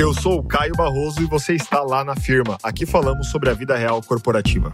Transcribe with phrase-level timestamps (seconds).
[0.00, 2.56] Eu sou o Caio Barroso e você está lá na firma.
[2.62, 4.72] Aqui falamos sobre a vida real corporativa.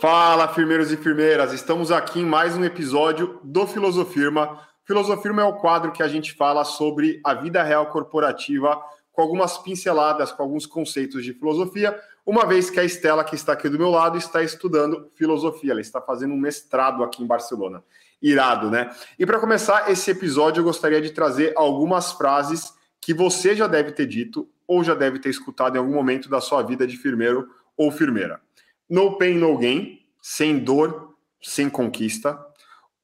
[0.00, 1.52] Fala, firmeiros e firmeiras!
[1.52, 4.60] Estamos aqui em mais um episódio do Filosofirma.
[4.84, 9.58] Filosofirma é o quadro que a gente fala sobre a vida real corporativa com algumas
[9.58, 13.76] pinceladas, com alguns conceitos de filosofia, uma vez que a Estela, que está aqui do
[13.76, 15.72] meu lado, está estudando filosofia.
[15.72, 17.82] Ela está fazendo um mestrado aqui em Barcelona
[18.20, 18.90] irado, né?
[19.18, 23.92] E para começar esse episódio, eu gostaria de trazer algumas frases que você já deve
[23.92, 27.48] ter dito ou já deve ter escutado em algum momento da sua vida de firmeiro
[27.76, 28.40] ou firmeira.
[28.88, 32.38] No pain, no gain, sem dor, sem conquista.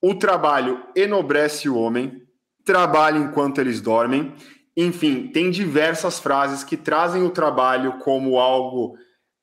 [0.00, 2.26] O trabalho enobrece o homem,
[2.64, 4.34] trabalha enquanto eles dormem.
[4.74, 8.96] Enfim, tem diversas frases que trazem o trabalho como algo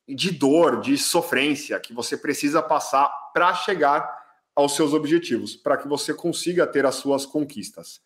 [0.08, 4.09] de dor, de sofrência, que você precisa passar para chegar
[4.57, 8.02] aos seus objetivos, para que você consiga ter as suas conquistas.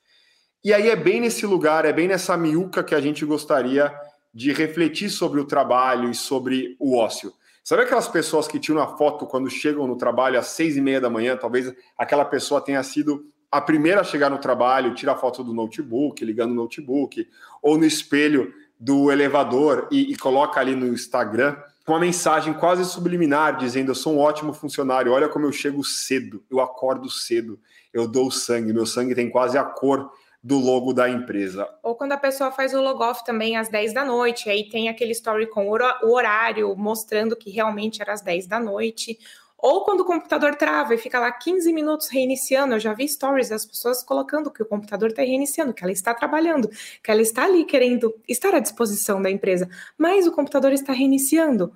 [0.61, 3.89] E aí é bem nesse lugar, é bem nessa miúca que a gente gostaria
[4.33, 7.31] de refletir sobre o trabalho e sobre o ócio.
[7.63, 10.99] Sabe aquelas pessoas que tiram a foto quando chegam no trabalho às seis e meia
[10.99, 11.37] da manhã?
[11.37, 15.53] Talvez aquela pessoa tenha sido a primeira a chegar no trabalho, tira a foto do
[15.53, 17.25] notebook, ligando o notebook,
[17.61, 21.55] ou no espelho do elevador e, e coloca ali no Instagram
[21.91, 25.83] com uma mensagem quase subliminar, dizendo: Eu sou um ótimo funcionário, olha como eu chego
[25.83, 27.59] cedo, eu acordo cedo,
[27.93, 30.09] eu dou sangue, meu sangue tem quase a cor
[30.41, 31.67] do logo da empresa.
[31.83, 35.11] Ou quando a pessoa faz o logoff também às 10 da noite, aí tem aquele
[35.11, 39.19] story com o horário mostrando que realmente era às 10 da noite.
[39.61, 43.49] Ou quando o computador trava e fica lá 15 minutos reiniciando, eu já vi stories
[43.49, 46.67] das pessoas colocando que o computador está reiniciando, que ela está trabalhando,
[47.03, 51.71] que ela está ali querendo estar à disposição da empresa, mas o computador está reiniciando.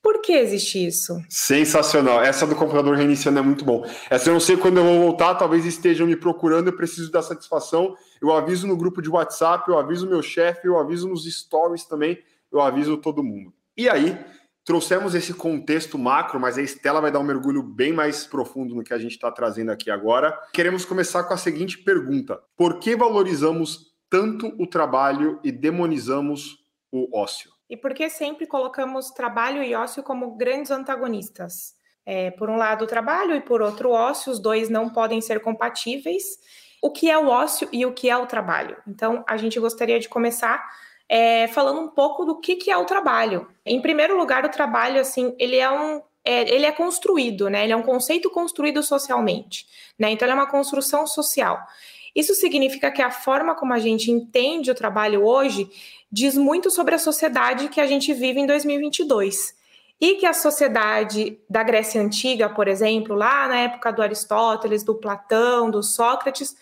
[0.00, 1.20] Por que existe isso?
[1.28, 2.22] Sensacional.
[2.22, 3.84] Essa do computador reiniciando é muito bom.
[4.08, 7.20] Essa eu não sei quando eu vou voltar, talvez estejam me procurando, eu preciso da
[7.20, 7.94] satisfação.
[8.22, 12.22] Eu aviso no grupo de WhatsApp, eu aviso meu chefe, eu aviso nos stories também,
[12.50, 13.52] eu aviso todo mundo.
[13.76, 14.18] E aí,
[14.68, 18.84] Trouxemos esse contexto macro, mas a Estela vai dar um mergulho bem mais profundo no
[18.84, 20.38] que a gente está trazendo aqui agora.
[20.52, 26.58] Queremos começar com a seguinte pergunta: Por que valorizamos tanto o trabalho e demonizamos
[26.92, 27.50] o ócio?
[27.70, 31.74] E por que sempre colocamos trabalho e ócio como grandes antagonistas?
[32.04, 35.22] É, por um lado, o trabalho e por outro, o ócio, os dois não podem
[35.22, 36.24] ser compatíveis.
[36.82, 38.76] O que é o ócio e o que é o trabalho?
[38.86, 40.62] Então, a gente gostaria de começar
[41.08, 43.48] é, falando um pouco do que, que é o trabalho.
[43.64, 47.64] Em primeiro lugar, o trabalho, assim, ele é um é, ele é construído, né?
[47.64, 49.66] Ele é um conceito construído socialmente,
[49.98, 50.10] né?
[50.10, 51.58] Então, ele é uma construção social.
[52.14, 55.70] Isso significa que a forma como a gente entende o trabalho hoje
[56.10, 59.56] diz muito sobre a sociedade que a gente vive em 2022.
[60.00, 64.94] E que a sociedade da Grécia Antiga, por exemplo, lá na época do Aristóteles, do
[64.94, 66.54] Platão, do Sócrates,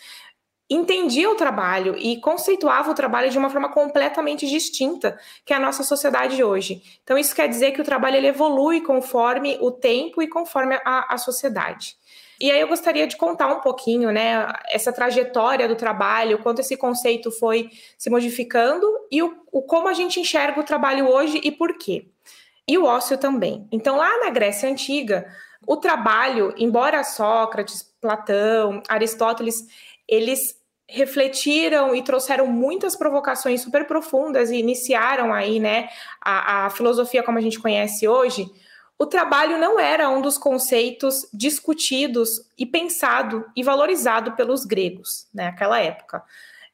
[0.69, 5.85] entendia o trabalho e conceituava o trabalho de uma forma completamente distinta que a nossa
[5.85, 6.83] sociedade hoje.
[7.03, 11.15] Então, isso quer dizer que o trabalho ele evolui conforme o tempo e conforme a,
[11.15, 11.97] a sociedade.
[12.39, 16.77] E aí eu gostaria de contar um pouquinho, né, essa trajetória do trabalho, quanto esse
[16.77, 21.51] conceito foi se modificando e o, o como a gente enxerga o trabalho hoje e
[21.51, 22.09] por quê.
[22.69, 23.67] E o ócio também.
[23.73, 25.27] Então, lá na Grécia Antiga,
[25.67, 29.67] o trabalho, embora Sócrates, Platão, Aristóteles,
[30.09, 30.57] eles
[30.89, 35.89] refletiram e trouxeram muitas provocações super profundas e iniciaram aí, né,
[36.21, 38.49] a, a filosofia como a gente conhece hoje,
[38.99, 45.47] o trabalho não era um dos conceitos discutidos e pensado e valorizado pelos gregos, né,
[45.47, 46.23] naquela época.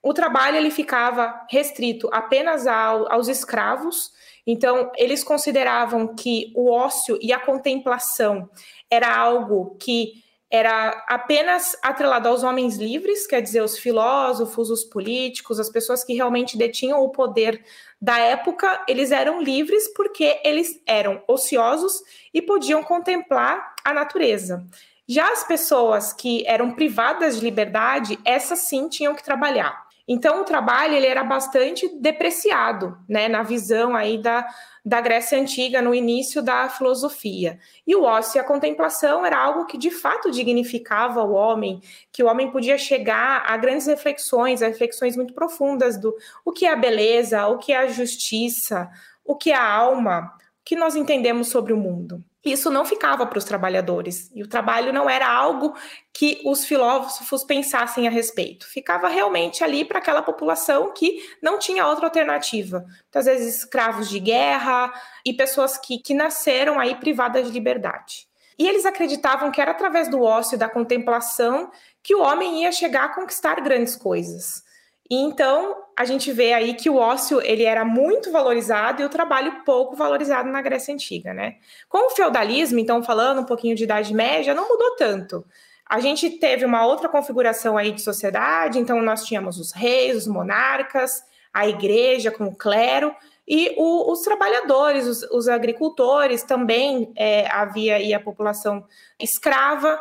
[0.02, 4.12] O trabalho ele ficava restrito apenas ao, aos escravos,
[4.46, 8.48] então eles consideravam que o ócio e a contemplação
[8.90, 15.58] era algo que era apenas atrelado aos homens livres, quer dizer, os filósofos, os políticos,
[15.58, 17.64] as pessoas que realmente detinham o poder
[17.98, 22.02] da época, eles eram livres porque eles eram ociosos
[22.34, 24.62] e podiam contemplar a natureza.
[25.08, 29.86] Já as pessoas que eram privadas de liberdade, essas sim tinham que trabalhar.
[30.06, 34.46] Então o trabalho ele era bastante depreciado, né, na visão aí da,
[34.84, 37.58] da Grécia Antiga, no início da filosofia.
[37.86, 42.22] E o ócio e a contemplação era algo que de fato dignificava o homem, que
[42.22, 46.14] o homem podia chegar a grandes reflexões, a reflexões muito profundas do
[46.44, 48.90] o que é a beleza, o que é a justiça,
[49.24, 53.24] o que é a alma, o que nós entendemos sobre o mundo isso não ficava
[53.24, 54.30] para os trabalhadores.
[54.34, 55.74] E o trabalho não era algo
[56.12, 58.66] que os filósofos pensassem a respeito.
[58.66, 62.84] Ficava realmente ali para aquela população que não tinha outra alternativa.
[63.02, 64.92] Muitas vezes escravos de guerra
[65.24, 68.26] e pessoas que, que nasceram aí privadas de liberdade.
[68.58, 71.70] E eles acreditavam que era através do ócio e da contemplação
[72.02, 74.64] que o homem ia chegar a conquistar grandes coisas.
[75.12, 79.10] E então a gente vê aí que o ócio ele era muito valorizado e o
[79.10, 81.56] trabalho pouco valorizado na Grécia Antiga, né?
[81.86, 85.44] Com o feudalismo, então falando um pouquinho de Idade Média, não mudou tanto.
[85.86, 90.26] A gente teve uma outra configuração aí de sociedade, então nós tínhamos os reis, os
[90.26, 91.22] monarcas,
[91.52, 93.14] a igreja com o clero,
[93.46, 98.82] e o, os trabalhadores, os, os agricultores, também é, havia aí a população
[99.20, 100.00] escrava.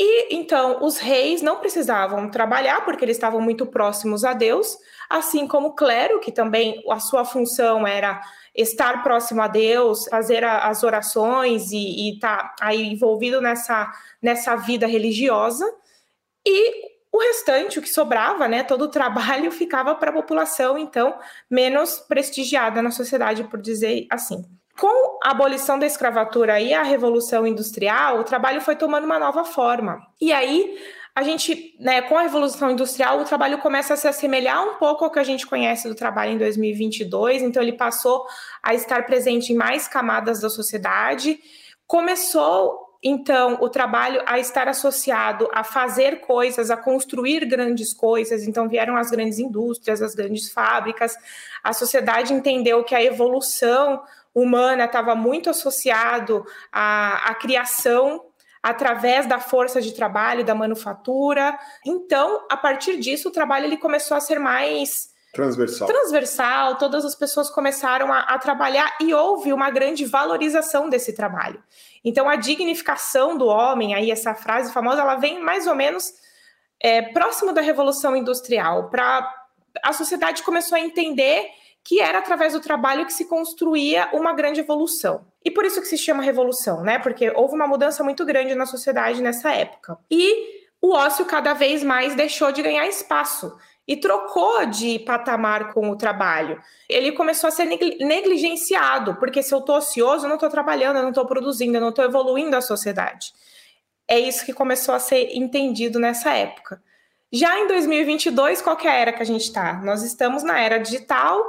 [0.00, 4.78] E então os reis não precisavam trabalhar porque eles estavam muito próximos a Deus,
[5.10, 8.20] assim como o clero, que também a sua função era
[8.54, 13.90] estar próximo a Deus, fazer a, as orações e estar tá aí envolvido nessa,
[14.22, 15.64] nessa vida religiosa.
[16.46, 21.18] E o restante, o que sobrava, né, todo o trabalho ficava para a população, então,
[21.50, 24.44] menos prestigiada na sociedade, por dizer assim.
[24.78, 29.44] Com a abolição da escravatura e a revolução industrial, o trabalho foi tomando uma nova
[29.44, 30.00] forma.
[30.20, 30.78] E aí,
[31.16, 35.04] a gente, né, com a revolução industrial, o trabalho começa a se assemelhar um pouco
[35.04, 38.24] ao que a gente conhece do trabalho em 2022, então ele passou
[38.62, 41.40] a estar presente em mais camadas da sociedade.
[41.84, 48.42] Começou então o trabalho a estar associado a fazer coisas, a construir grandes coisas.
[48.46, 51.16] Então vieram as grandes indústrias, as grandes fábricas.
[51.62, 54.02] A sociedade entendeu que a evolução
[54.34, 58.24] humana estava muito associado à, à criação
[58.60, 61.56] através da força de trabalho, da manufatura.
[61.86, 65.86] Então, a partir disso, o trabalho ele começou a ser mais Transversal.
[65.86, 71.62] Transversal, todas as pessoas começaram a, a, trabalhar e houve uma grande valorização desse trabalho.
[72.04, 76.12] Então, a dignificação do homem, aí essa frase famosa, ela vem mais ou menos
[76.80, 78.88] é, próximo da Revolução Industrial.
[78.88, 79.28] Para
[79.82, 81.48] a sociedade começou a entender
[81.84, 85.26] que era através do trabalho que se construía uma grande evolução.
[85.44, 86.98] E por isso que se chama revolução, né?
[86.98, 89.98] Porque houve uma mudança muito grande na sociedade nessa época.
[90.10, 93.56] E o ócio cada vez mais deixou de ganhar espaço
[93.88, 96.60] e trocou de patamar com o trabalho.
[96.86, 101.02] Ele começou a ser negligenciado, porque se eu estou ocioso, eu não estou trabalhando, eu
[101.02, 103.32] não estou produzindo, eu não estou evoluindo a sociedade.
[104.06, 106.82] É isso que começou a ser entendido nessa época.
[107.32, 109.80] Já em 2022, qual é a era que a gente está?
[109.82, 111.42] Nós estamos na era digital,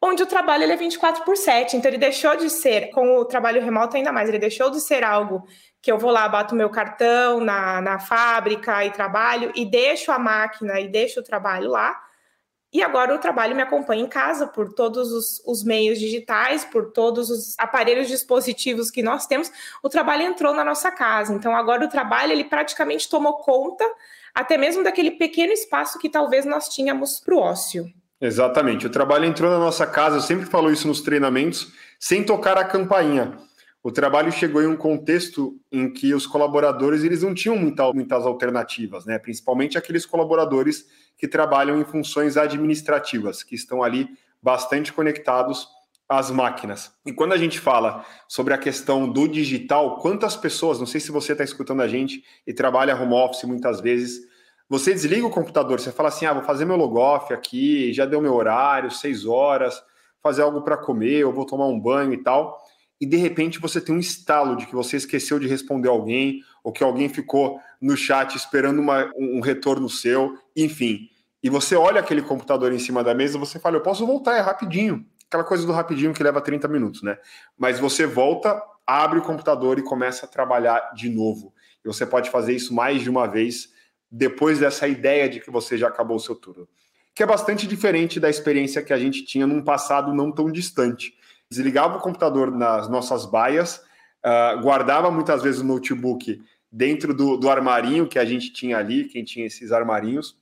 [0.00, 1.76] onde o trabalho ele é 24 por 7.
[1.76, 5.02] Então, ele deixou de ser, com o trabalho remoto ainda mais, ele deixou de ser
[5.02, 5.44] algo
[5.84, 10.18] que eu vou lá, bato meu cartão na, na fábrica e trabalho, e deixo a
[10.18, 12.02] máquina e deixo o trabalho lá.
[12.72, 16.90] E agora o trabalho me acompanha em casa por todos os, os, meios digitais, por
[16.90, 19.52] todos os aparelhos dispositivos que nós temos.
[19.82, 21.34] O trabalho entrou na nossa casa.
[21.34, 23.84] Então agora o trabalho ele praticamente tomou conta
[24.34, 27.84] até mesmo daquele pequeno espaço que talvez nós tínhamos para o ócio.
[28.18, 28.86] Exatamente.
[28.86, 30.16] O trabalho entrou na nossa casa.
[30.16, 31.70] Eu sempre falo isso nos treinamentos,
[32.00, 33.38] sem tocar a campainha
[33.84, 38.24] o trabalho chegou em um contexto em que os colaboradores eles não tinham muita, muitas
[38.24, 39.18] alternativas, né?
[39.18, 40.86] principalmente aqueles colaboradores
[41.18, 44.08] que trabalham em funções administrativas, que estão ali
[44.42, 45.68] bastante conectados
[46.08, 46.94] às máquinas.
[47.04, 51.12] E quando a gente fala sobre a questão do digital, quantas pessoas, não sei se
[51.12, 54.26] você está escutando a gente e trabalha home office muitas vezes,
[54.66, 58.22] você desliga o computador, você fala assim, ah, vou fazer meu logoff aqui, já deu
[58.22, 59.78] meu horário, seis horas,
[60.22, 62.63] fazer algo para comer, eu vou tomar um banho e tal
[63.00, 66.72] e de repente você tem um estalo de que você esqueceu de responder alguém, ou
[66.72, 71.08] que alguém ficou no chat esperando uma, um retorno seu, enfim.
[71.42, 74.40] E você olha aquele computador em cima da mesa, você fala, eu posso voltar, é
[74.40, 75.04] rapidinho.
[75.26, 77.18] Aquela coisa do rapidinho que leva 30 minutos, né?
[77.58, 81.52] Mas você volta, abre o computador e começa a trabalhar de novo.
[81.84, 83.68] E você pode fazer isso mais de uma vez
[84.10, 86.68] depois dessa ideia de que você já acabou o seu turno.
[87.14, 91.14] Que é bastante diferente da experiência que a gente tinha num passado não tão distante
[91.50, 93.76] desligava o computador nas nossas baias,
[94.24, 99.04] uh, guardava muitas vezes o notebook dentro do, do armarinho que a gente tinha ali,
[99.04, 100.36] quem tinha esses armarinhos,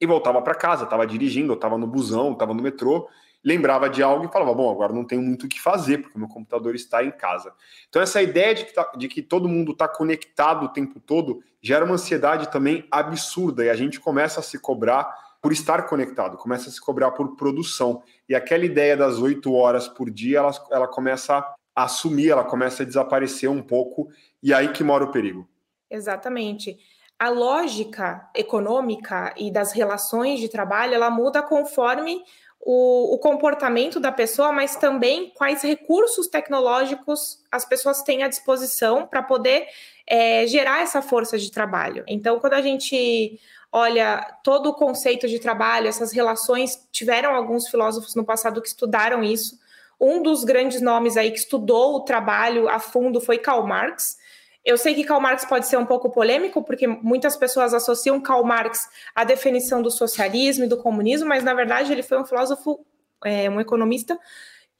[0.00, 3.08] e voltava para casa, estava dirigindo, estava no busão, estava no metrô,
[3.44, 6.28] lembrava de algo e falava, bom, agora não tenho muito o que fazer, porque meu
[6.28, 7.52] computador está em casa.
[7.88, 11.42] Então essa ideia de que, tá, de que todo mundo está conectado o tempo todo
[11.60, 15.12] gera uma ansiedade também absurda, e a gente começa a se cobrar
[15.42, 18.00] por estar conectado, começa a se cobrar por produção.
[18.28, 21.36] E aquela ideia das oito horas por dia, ela, ela começa
[21.74, 24.08] a assumir, ela começa a desaparecer um pouco,
[24.40, 25.48] e aí que mora o perigo.
[25.90, 26.78] Exatamente.
[27.18, 32.22] A lógica econômica e das relações de trabalho, ela muda conforme
[32.60, 39.06] o, o, comportamento da pessoa, mas também quais recursos tecnológicos as pessoas têm à disposição
[39.08, 39.66] para poder
[40.06, 42.04] é, gerar essa força de trabalho.
[42.06, 43.40] Então, quando a gente
[43.72, 49.24] olha todo o conceito de trabalho, essas relações, tiveram alguns filósofos no passado que estudaram
[49.24, 49.58] isso.
[49.98, 54.18] Um dos grandes nomes aí que estudou o trabalho a fundo foi Karl Marx.
[54.64, 58.44] Eu sei que Karl Marx pode ser um pouco polêmico, porque muitas pessoas associam Karl
[58.44, 62.84] Marx à definição do socialismo e do comunismo, mas na verdade ele foi um filósofo,
[63.24, 64.18] é, um economista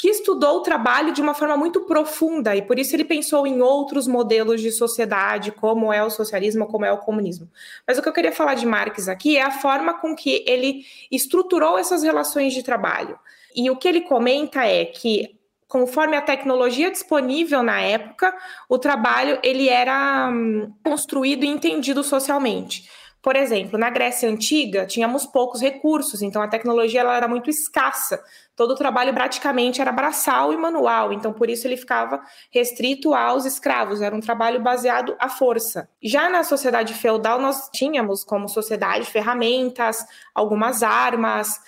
[0.02, 3.62] que estudou o trabalho de uma forma muito profunda e por isso ele pensou em
[3.62, 7.48] outros modelos de sociedade, como é o socialismo, como é o comunismo.
[7.86, 10.84] Mas o que eu queria falar de Marx aqui é a forma com que ele
[11.08, 13.16] estruturou essas relações de trabalho.
[13.54, 18.36] E o que ele comenta é que conforme a tecnologia disponível na época,
[18.68, 22.90] o trabalho ele era hum, construído e entendido socialmente.
[23.22, 28.20] Por exemplo, na Grécia Antiga, tínhamos poucos recursos, então a tecnologia ela era muito escassa.
[28.56, 33.44] Todo o trabalho praticamente era braçal e manual, então por isso ele ficava restrito aos
[33.44, 35.88] escravos, era um trabalho baseado à força.
[36.02, 41.60] Já na sociedade feudal, nós tínhamos como sociedade ferramentas, algumas armas,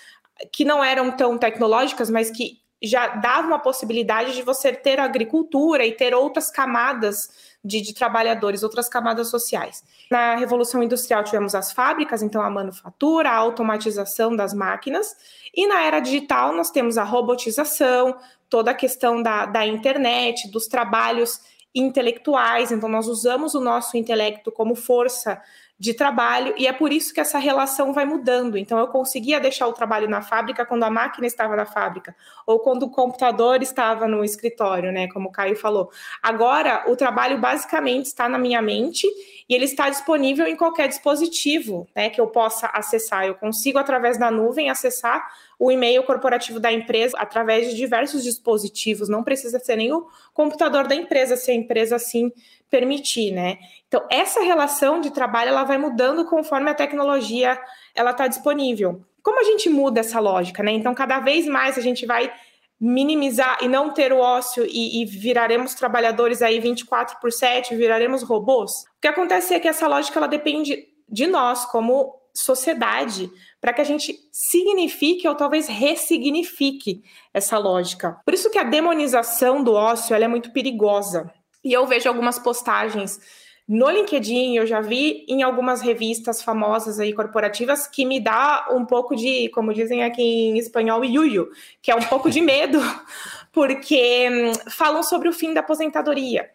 [0.52, 5.86] que não eram tão tecnológicas, mas que já dava uma possibilidade de você ter agricultura
[5.86, 9.82] e ter outras camadas de, de, trabalhadores, outras camadas sociais.
[10.10, 15.16] Na Revolução Industrial tivemos as fábricas, então a manufatura, a automatização das máquinas,
[15.54, 18.16] e na era digital nós temos a robotização,
[18.50, 21.40] toda a questão da, da internet, dos trabalhos
[21.74, 25.40] intelectuais, então nós usamos o nosso intelecto como força
[25.78, 28.56] de trabalho, e é por isso que essa relação vai mudando.
[28.56, 32.14] Então, eu conseguia deixar o trabalho na fábrica quando a máquina estava na fábrica,
[32.46, 35.08] ou quando o computador estava no escritório, né?
[35.08, 35.90] Como o Caio falou.
[36.22, 39.06] Agora, o trabalho basicamente está na minha mente
[39.48, 43.26] e ele está disponível em qualquer dispositivo né, que eu possa acessar.
[43.26, 45.28] Eu consigo, através da nuvem, acessar
[45.58, 49.08] o e-mail corporativo da empresa através de diversos dispositivos.
[49.08, 52.32] Não precisa ser nem o computador da empresa, se a empresa assim
[52.70, 53.58] permitir, né?
[53.86, 57.60] Então, essa relação de trabalho ela vai mudando conforme a tecnologia
[57.94, 59.04] ela está disponível.
[59.22, 60.72] Como a gente muda essa lógica, né?
[60.72, 62.32] Então, cada vez mais a gente vai
[62.80, 68.22] minimizar e não ter o ócio e, e, viraremos trabalhadores aí 24 por 7, viraremos
[68.22, 68.82] robôs.
[68.82, 73.30] O que acontece é que essa lógica ela depende de nós como sociedade
[73.64, 77.02] para que a gente signifique ou talvez ressignifique
[77.32, 78.20] essa lógica.
[78.22, 81.32] Por isso que a demonização do ócio é muito perigosa.
[81.64, 83.18] E eu vejo algumas postagens
[83.66, 88.84] no LinkedIn, eu já vi em algumas revistas famosas aí corporativas que me dá um
[88.84, 91.48] pouco de, como dizem aqui em espanhol, yuyu,
[91.80, 92.78] que é um pouco de medo,
[93.50, 96.50] porque hum, falam sobre o fim da aposentadoria.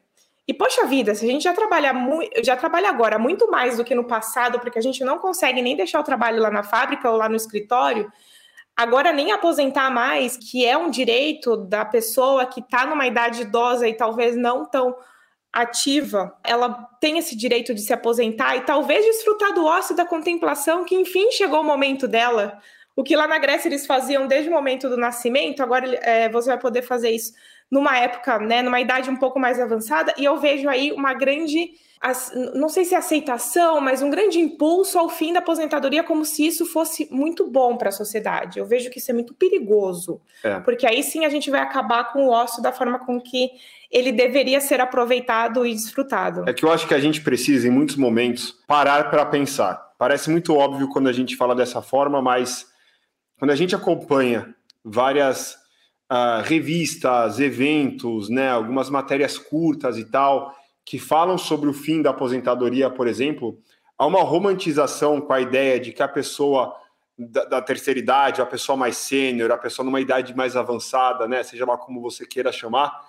[0.50, 1.94] E poxa vida, se a gente já trabalha
[2.44, 5.76] já trabalha agora muito mais do que no passado, porque a gente não consegue nem
[5.76, 8.12] deixar o trabalho lá na fábrica ou lá no escritório,
[8.76, 13.88] agora nem aposentar mais, que é um direito da pessoa que está numa idade idosa
[13.88, 14.96] e talvez não tão
[15.54, 20.84] ativa, ela tem esse direito de se aposentar e talvez desfrutar do ócio da contemplação,
[20.84, 22.58] que enfim chegou o momento dela.
[22.96, 26.50] O que lá na Grécia eles faziam desde o momento do nascimento, agora é, você
[26.50, 27.34] vai poder fazer isso
[27.72, 31.72] numa época, né, numa idade um pouco mais avançada, e eu vejo aí uma grande,
[32.56, 36.48] não sei se é aceitação, mas um grande impulso ao fim da aposentadoria, como se
[36.48, 38.58] isso fosse muito bom para a sociedade.
[38.58, 40.60] Eu vejo que isso é muito perigoso, é.
[40.62, 43.52] porque aí sim a gente vai acabar com o ócio da forma com que
[43.92, 46.48] ele deveria ser aproveitado e desfrutado.
[46.48, 49.90] É que eu acho que a gente precisa, em muitos momentos, parar para pensar.
[49.98, 52.68] Parece muito óbvio quando a gente fala dessa forma, mas
[53.38, 55.58] quando a gente acompanha várias
[56.12, 62.10] uh, revistas, eventos, né, algumas matérias curtas e tal, que falam sobre o fim da
[62.10, 63.60] aposentadoria, por exemplo,
[63.98, 66.76] há uma romantização com a ideia de que a pessoa
[67.18, 71.44] da, da terceira idade, a pessoa mais sênior, a pessoa numa idade mais avançada, né,
[71.44, 73.08] seja lá como você queira chamar,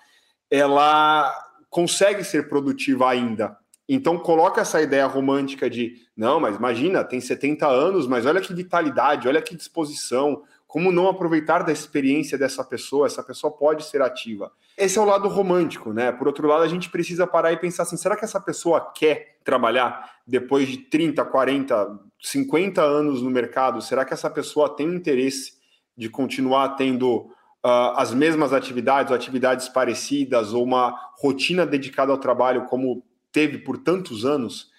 [0.51, 1.33] ela
[1.71, 3.57] consegue ser produtiva ainda.
[3.89, 8.53] Então coloca essa ideia romântica de, não, mas imagina, tem 70 anos, mas olha que
[8.53, 14.01] vitalidade, olha que disposição, como não aproveitar da experiência dessa pessoa, essa pessoa pode ser
[14.01, 14.53] ativa.
[14.79, 16.13] Esse é o lado romântico, né?
[16.13, 19.39] Por outro lado, a gente precisa parar e pensar assim, será que essa pessoa quer
[19.45, 23.83] trabalhar depois de 30, 40, 50 anos no mercado?
[23.83, 25.55] Será que essa pessoa tem interesse
[25.97, 27.33] de continuar tendo
[27.65, 33.59] uh, as mesmas atividades, ou atividades parecidas, ou uma rotina dedicada ao trabalho como teve
[33.59, 34.71] por tantos anos.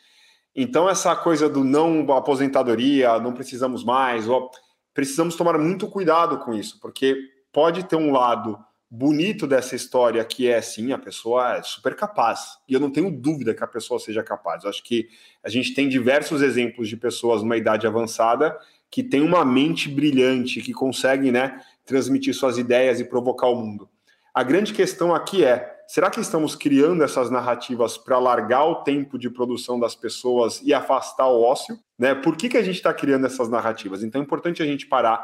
[0.55, 4.50] Então, essa coisa do não aposentadoria, não precisamos mais, ou,
[4.93, 7.17] precisamos tomar muito cuidado com isso, porque
[7.51, 8.57] pode ter um lado
[8.89, 12.57] bonito dessa história que é sim, a pessoa é super capaz.
[12.67, 14.63] E eu não tenho dúvida que a pessoa seja capaz.
[14.63, 15.07] Eu acho que
[15.41, 18.57] a gente tem diversos exemplos de pessoas numa idade avançada
[18.89, 23.89] que têm uma mente brilhante, que conseguem, né, transmitir suas ideias e provocar o mundo.
[24.33, 29.19] A grande questão aqui é: será que estamos criando essas narrativas para largar o tempo
[29.19, 31.77] de produção das pessoas e afastar o ócio?
[32.00, 32.15] Né?
[32.15, 34.01] Por que, que a gente está criando essas narrativas?
[34.01, 35.21] Então é importante a gente parar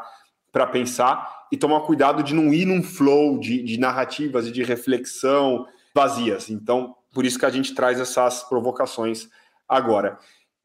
[0.52, 4.62] para pensar e tomar cuidado de não ir num flow de, de narrativas e de
[4.62, 6.50] reflexão vazias.
[6.50, 9.26] Então, Por isso que a gente traz essas provocações
[9.66, 10.18] agora.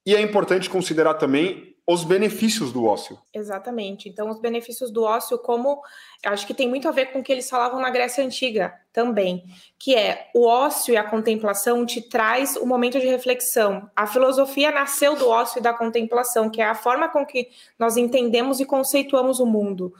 [0.05, 3.19] E é importante considerar também os benefícios do ócio.
[3.33, 4.07] Exatamente.
[4.07, 5.81] Então, os benefícios do ócio, como
[6.25, 9.43] acho que tem muito a ver com o que eles falavam na Grécia Antiga também,
[9.77, 13.89] que é o ócio e a contemplação te traz um momento de reflexão.
[13.95, 17.97] A filosofia nasceu do ócio e da contemplação, que é a forma com que nós
[17.97, 19.93] entendemos e conceituamos o mundo.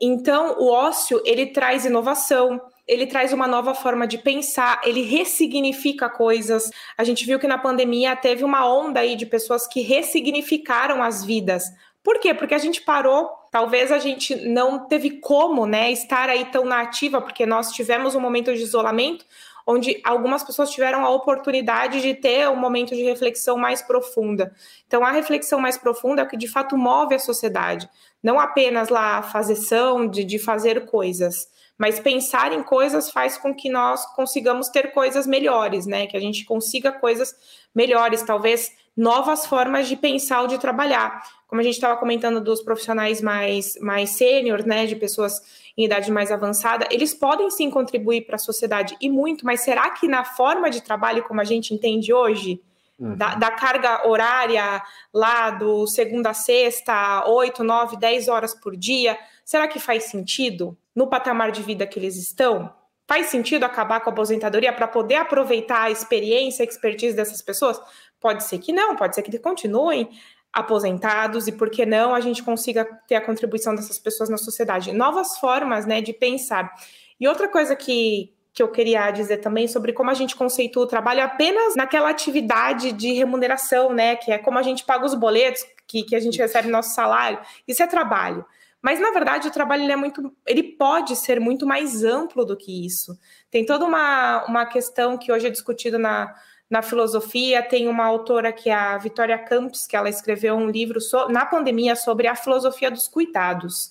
[0.00, 6.08] Então, o ócio, ele traz inovação, ele traz uma nova forma de pensar, ele ressignifica
[6.08, 6.70] coisas.
[6.96, 11.22] A gente viu que na pandemia teve uma onda aí de pessoas que ressignificaram as
[11.22, 11.64] vidas.
[12.02, 12.32] Por quê?
[12.32, 16.80] Porque a gente parou, talvez a gente não teve como, né, estar aí tão na
[16.80, 19.26] ativa, porque nós tivemos um momento de isolamento,
[19.70, 24.50] onde algumas pessoas tiveram a oportunidade de ter um momento de reflexão mais profunda.
[24.86, 27.86] Então, a reflexão mais profunda é o que de fato move a sociedade,
[28.22, 31.46] não apenas lá a fazeção de, de fazer coisas.
[31.76, 36.06] Mas pensar em coisas faz com que nós consigamos ter coisas melhores, né?
[36.06, 37.36] Que a gente consiga coisas
[37.74, 41.22] melhores, talvez novas formas de pensar ou de trabalhar.
[41.46, 44.84] Como a gente estava comentando dos profissionais mais, mais sênior, né?
[44.84, 45.40] De pessoas
[45.76, 49.88] em idade mais avançada, eles podem sim contribuir para a sociedade e muito, mas será
[49.90, 52.60] que na forma de trabalho como a gente entende hoje,
[53.00, 53.14] Uhum.
[53.14, 54.82] Da, da, carga horária
[55.14, 60.76] lá do segunda a sexta, 8, 9, 10 horas por dia, será que faz sentido?
[60.98, 62.74] no patamar de vida que eles estão?
[63.06, 67.80] Faz sentido acabar com a aposentadoria para poder aproveitar a experiência, a expertise dessas pessoas?
[68.20, 70.10] Pode ser que não, pode ser que continuem
[70.52, 74.92] aposentados e por que não a gente consiga ter a contribuição dessas pessoas na sociedade.
[74.92, 76.72] Novas formas, né, de pensar.
[77.20, 80.86] E outra coisa que, que eu queria dizer também sobre como a gente conceitua o
[80.86, 85.64] trabalho apenas naquela atividade de remuneração, né, que é como a gente paga os boletos,
[85.86, 87.38] que, que a gente recebe nosso salário.
[87.66, 88.44] Isso é trabalho.
[88.80, 92.56] Mas na verdade o trabalho ele é muito, ele pode ser muito mais amplo do
[92.56, 93.18] que isso.
[93.50, 96.32] Tem toda uma, uma questão que hoje é discutida na,
[96.70, 97.62] na filosofia.
[97.62, 101.46] Tem uma autora que é a Vitória Campos, que ela escreveu um livro so, na
[101.46, 103.90] pandemia sobre a filosofia dos cuidados.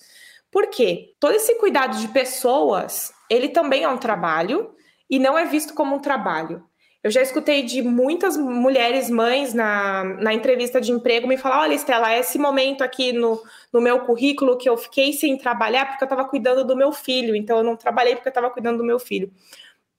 [0.50, 1.14] Por quê?
[1.20, 4.74] Todo esse cuidado de pessoas, ele também é um trabalho
[5.10, 6.64] e não é visto como um trabalho.
[7.02, 11.74] Eu já escutei de muitas mulheres mães na, na entrevista de emprego me falar: olha,
[11.74, 13.40] Estela, esse momento aqui no,
[13.72, 17.36] no meu currículo que eu fiquei sem trabalhar porque eu estava cuidando do meu filho,
[17.36, 19.32] então eu não trabalhei porque eu estava cuidando do meu filho.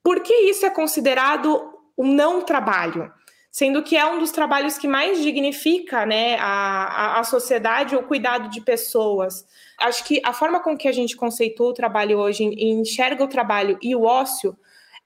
[0.04, 3.12] Por que isso é considerado um não trabalho?
[3.52, 8.04] Sendo que é um dos trabalhos que mais dignifica né, a, a, a sociedade, o
[8.04, 9.46] cuidado de pessoas.
[9.80, 13.78] Acho que a forma com que a gente conceitua o trabalho hoje, enxerga o trabalho
[13.82, 14.56] e o ócio,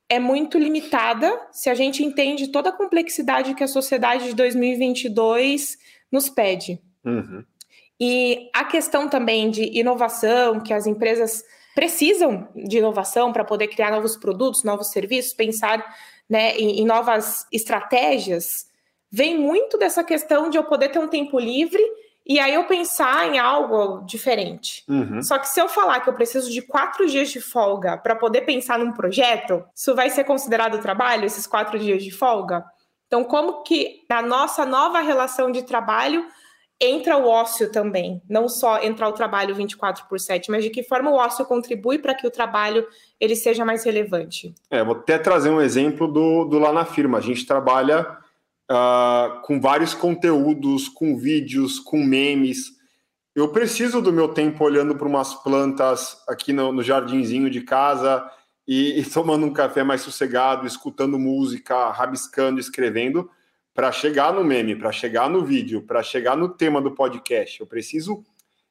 [0.10, 5.77] é muito limitada se a gente entende toda a complexidade que a sociedade de 2022
[6.12, 6.79] nos pede.
[7.03, 7.43] Uhum.
[7.99, 13.91] E a questão também de inovação, que as empresas precisam de inovação para poder criar
[13.91, 15.84] novos produtos, novos serviços, pensar
[16.29, 18.67] né, em, em novas estratégias,
[19.12, 21.83] vem muito dessa questão de eu poder ter um tempo livre
[22.25, 24.83] e aí eu pensar em algo diferente.
[24.88, 25.21] Uhum.
[25.21, 28.41] Só que se eu falar que eu preciso de quatro dias de folga para poder
[28.41, 32.65] pensar num projeto, isso vai ser considerado trabalho, esses quatro dias de folga?
[33.07, 36.25] Então, como que na nossa nova relação de trabalho
[36.79, 38.21] entra o ócio também?
[38.29, 41.99] Não só entrar o trabalho 24 por 7, mas de que forma o ócio contribui
[41.99, 42.86] para que o trabalho
[43.19, 44.53] ele seja mais relevante?
[44.69, 47.17] É, vou até trazer um exemplo do, do lá na firma.
[47.17, 48.17] A gente trabalha
[48.69, 52.71] uh, com vários conteúdos, com vídeos, com memes.
[53.36, 58.23] Eu preciso do meu tempo olhando para umas plantas aqui no, no jardinzinho de casa
[58.67, 63.29] e, e, tomando um café mais sossegado, escutando música, rabiscando, escrevendo,
[63.73, 67.59] para chegar no meme, para chegar no vídeo, para chegar no tema do podcast.
[67.59, 68.23] Eu preciso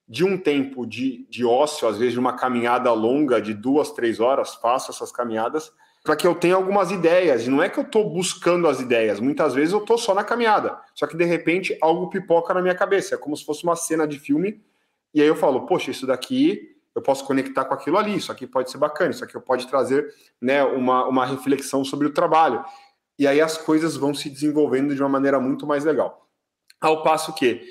[0.08, 4.20] de um tempo de, de ócio, às vezes de uma caminhada longa de duas, três
[4.20, 5.72] horas, faço essas caminhadas
[6.04, 7.46] para que eu tenha algumas ideias.
[7.46, 10.24] E não é que eu estou buscando as ideias, muitas vezes eu estou só na
[10.24, 10.78] caminhada.
[10.94, 14.06] Só que de repente algo pipoca na minha cabeça, é como se fosse uma cena
[14.06, 14.60] de filme.
[15.14, 18.46] E aí eu falo, poxa, isso daqui eu posso conectar com aquilo ali, isso aqui
[18.46, 22.62] pode ser bacana, isso aqui pode trazer né, uma, uma reflexão sobre o trabalho.
[23.18, 26.28] E aí as coisas vão se desenvolvendo de uma maneira muito mais legal.
[26.80, 27.62] Ao passo que,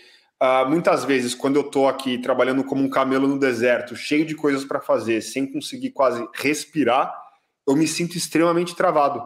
[0.42, 4.36] uh, muitas vezes, quando eu estou aqui trabalhando como um camelo no deserto, cheio de
[4.36, 7.14] coisas para fazer, sem conseguir quase respirar,
[7.68, 9.22] eu me sinto extremamente travado.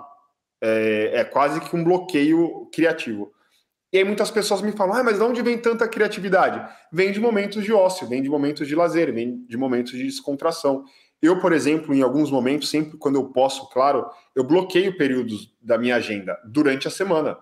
[0.61, 3.31] É, é, quase que um bloqueio criativo.
[3.93, 6.67] E aí muitas pessoas me falam, ah, mas de onde vem tanta criatividade?
[6.91, 10.83] Vem de momentos de ócio, vem de momentos de lazer, vem de momentos de descontração.
[11.21, 15.77] Eu, por exemplo, em alguns momentos, sempre quando eu posso, claro, eu bloqueio períodos da
[15.77, 17.37] minha agenda durante a semana.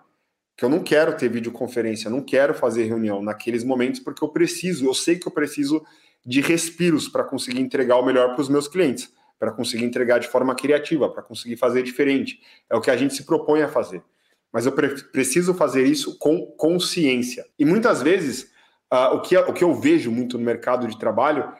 [0.55, 4.85] Que eu não quero ter videoconferência, não quero fazer reunião naqueles momentos, porque eu preciso,
[4.85, 5.83] eu sei que eu preciso
[6.25, 9.11] de respiros para conseguir entregar o melhor para os meus clientes
[9.43, 12.39] para conseguir entregar de forma criativa, para conseguir fazer diferente.
[12.69, 14.01] É o que a gente se propõe a fazer.
[14.53, 17.45] Mas eu pre preciso fazer isso com consciência.
[17.59, 18.43] E muitas vezes,
[18.89, 21.51] uh, o, que, o que eu vejo muito no mercado de trabalho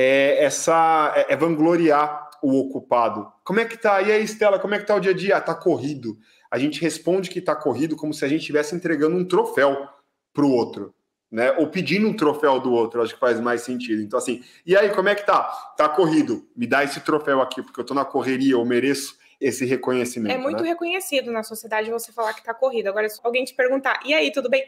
[0.00, 3.30] é essa é, é vangloriar o ocupado.
[3.44, 4.00] Como é que tá?
[4.00, 5.36] E aí, Estela, como é que tá o dia a dia?
[5.36, 6.18] Ah, tá corrido.
[6.50, 9.88] A gente responde que tá corrido como se a gente estivesse entregando um troféu
[10.32, 10.94] para o outro
[11.30, 11.52] né?
[11.52, 14.02] Ou pedindo um troféu do outro, acho que faz mais sentido.
[14.02, 15.44] Então, assim, e aí, como é que tá?
[15.76, 19.64] Tá corrido, me dá esse troféu aqui, porque eu tô na correria, eu mereço esse
[19.64, 20.34] reconhecimento.
[20.34, 20.70] É muito né?
[20.70, 22.88] reconhecido na sociedade você falar que tá corrido.
[22.88, 24.66] Agora, se alguém te perguntar, e aí, tudo bem?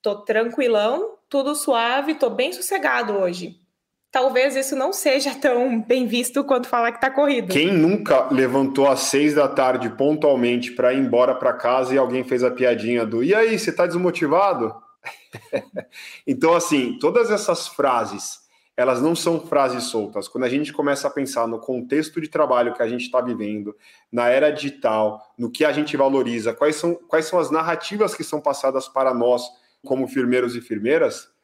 [0.00, 3.60] Tô tranquilão, tudo suave, tô bem sossegado hoje.
[4.16, 7.52] Talvez isso não seja tão bem visto quanto falar que tá corrido.
[7.52, 12.24] Quem nunca levantou às seis da tarde pontualmente para ir embora para casa e alguém
[12.24, 14.74] fez a piadinha do e aí, você tá desmotivado?
[16.26, 18.38] então, assim, todas essas frases,
[18.74, 20.28] elas não são frases soltas.
[20.28, 23.76] Quando a gente começa a pensar no contexto de trabalho que a gente está vivendo,
[24.10, 28.24] na era digital, no que a gente valoriza, quais são, quais são as narrativas que
[28.24, 29.42] são passadas para nós
[29.84, 31.35] como firmeiros e firmeiras,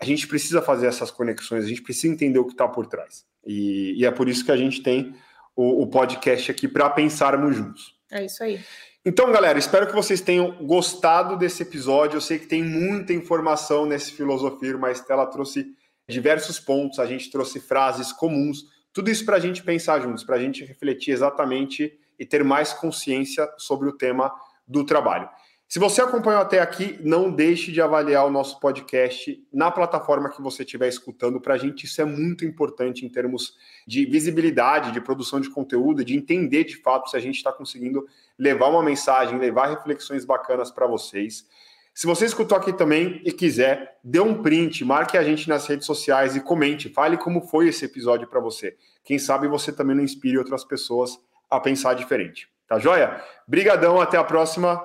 [0.00, 3.24] a gente precisa fazer essas conexões, a gente precisa entender o que está por trás.
[3.46, 5.14] E, e, é por isso que a gente tem
[5.54, 7.94] o, o podcast aqui para pensarmos juntos.
[8.10, 8.60] É isso aí.
[9.04, 12.16] Então, galera, espero que vocês tenham gostado desse episódio.
[12.16, 15.66] Eu sei que tem muita informação nesse filosofia, mas Estela trouxe
[16.08, 20.36] diversos pontos, a gente trouxe frases comuns, tudo isso para a gente pensar juntos, para
[20.36, 24.32] a gente refletir exatamente e ter mais consciência sobre o tema
[24.66, 25.28] do trabalho.
[25.70, 30.42] Se você acompanhou até aqui, não deixe de avaliar o nosso podcast na plataforma que
[30.42, 31.40] você estiver escutando.
[31.40, 33.56] Para a gente, isso é muito importante em termos
[33.86, 38.04] de visibilidade, de produção de conteúdo, de entender de fato se a gente está conseguindo
[38.36, 41.46] levar uma mensagem, levar reflexões bacanas para vocês.
[41.94, 45.86] Se você escutou aqui também e quiser, dê um print, marque a gente nas redes
[45.86, 48.76] sociais e comente, fale como foi esse episódio para você.
[49.04, 51.16] Quem sabe você também não inspire outras pessoas
[51.48, 52.48] a pensar diferente.
[52.66, 53.22] Tá joia?
[53.46, 54.84] Brigadão, até a próxima.